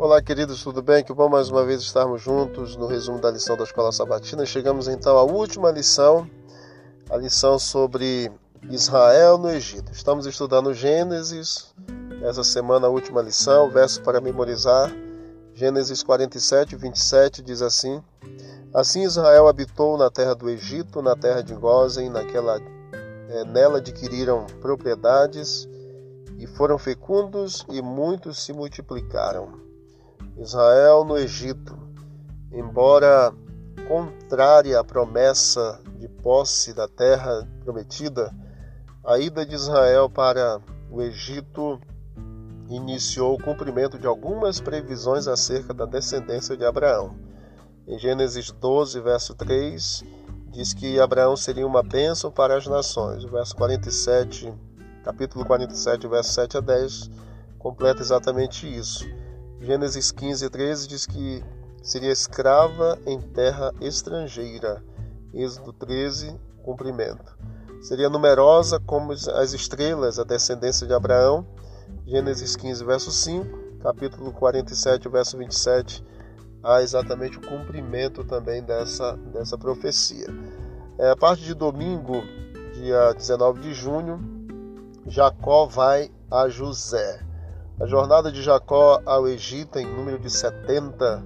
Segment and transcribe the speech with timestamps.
[0.00, 1.02] Olá, queridos, tudo bem?
[1.02, 4.46] Que bom mais uma vez estarmos juntos no resumo da lição da Escola Sabatina.
[4.46, 6.30] Chegamos então à última lição,
[7.10, 8.30] a lição sobre
[8.70, 9.90] Israel no Egito.
[9.90, 11.74] Estamos estudando Gênesis,
[12.22, 14.88] essa semana a última lição, verso para memorizar.
[15.52, 18.00] Gênesis 47, 27 diz assim:
[18.72, 22.60] Assim Israel habitou na terra do Egito, na terra de Gozen, naquela,
[23.30, 25.68] é, nela adquiriram propriedades
[26.38, 29.66] e foram fecundos e muitos se multiplicaram.
[30.38, 31.76] Israel no Egito,
[32.52, 33.34] embora
[33.88, 38.32] contrária à promessa de posse da terra prometida,
[39.04, 40.60] a ida de Israel para
[40.90, 41.80] o Egito
[42.68, 47.16] iniciou o cumprimento de algumas previsões acerca da descendência de Abraão.
[47.86, 50.04] Em Gênesis 12, verso 3,
[50.50, 53.24] diz que Abraão seria uma bênção para as nações.
[53.24, 54.52] O verso 47,
[55.02, 57.10] capítulo 47, verso 7 a 10,
[57.58, 59.04] completa exatamente isso.
[59.60, 61.44] Gênesis 15, 13 diz que
[61.82, 64.82] seria escrava em terra estrangeira.
[65.34, 67.36] Êxodo 13, cumprimento.
[67.80, 71.46] Seria numerosa como as estrelas, a descendência de Abraão.
[72.06, 73.78] Gênesis 15, verso 5.
[73.80, 76.04] Capítulo 47, verso 27.
[76.62, 80.26] Há exatamente o cumprimento também dessa, dessa profecia.
[80.98, 82.22] É, a parte de domingo,
[82.74, 84.20] dia 19 de junho,
[85.06, 87.27] Jacó vai a José.
[87.80, 91.24] A jornada de Jacó ao Egito, em número de 70,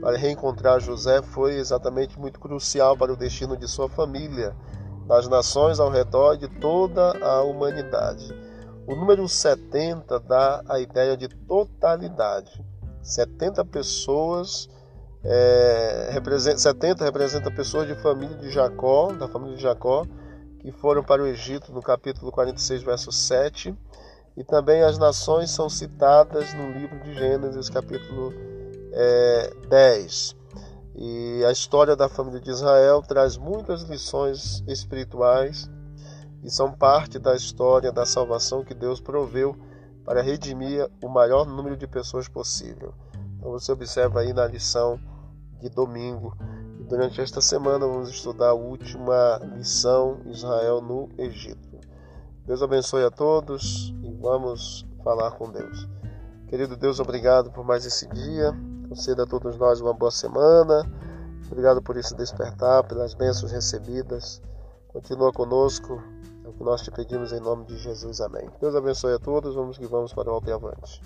[0.00, 4.52] para reencontrar José, foi exatamente muito crucial para o destino de sua família,
[5.06, 8.34] das nações ao redor de toda a humanidade.
[8.84, 12.64] O número 70 dá a ideia de totalidade.
[13.00, 14.68] 70 pessoas,
[15.22, 20.04] é, representa, 70 representa pessoas de família de Jacó, da família de Jacó,
[20.58, 23.72] que foram para o Egito no capítulo 46, verso 7
[24.36, 28.32] e também as nações são citadas no livro de Gênesis, capítulo
[28.92, 30.36] é, 10.
[30.94, 35.70] E a história da família de Israel traz muitas lições espirituais
[36.42, 39.56] e são parte da história da salvação que Deus proveu
[40.04, 42.94] para redimir o maior número de pessoas possível.
[43.38, 44.98] Então você observa aí na lição
[45.60, 46.36] de domingo.
[46.80, 51.80] E durante esta semana vamos estudar a última lição Israel no Egito.
[52.44, 53.91] Deus abençoe a todos
[54.22, 55.88] vamos falar com Deus.
[56.46, 58.52] Querido Deus, obrigado por mais esse dia.
[58.88, 60.88] Conceda a todos nós uma boa semana.
[61.50, 64.40] Obrigado por esse despertar, pelas bênçãos recebidas.
[64.88, 66.00] Continua conosco.
[66.44, 68.20] É o que nós te pedimos em nome de Jesus.
[68.20, 68.48] Amém.
[68.60, 69.54] Deus abençoe a todos.
[69.54, 71.02] Vamos que vamos para o alto e avante.